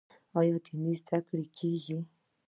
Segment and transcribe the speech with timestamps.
[0.39, 1.99] آیا دیني زده کړې کیږي؟